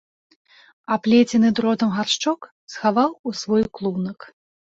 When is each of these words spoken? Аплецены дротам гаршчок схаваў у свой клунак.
Аплецены 0.95 1.51
дротам 1.59 1.91
гаршчок 1.97 2.41
схаваў 2.77 3.11
у 3.33 3.37
свой 3.43 3.63
клунак. 3.79 4.19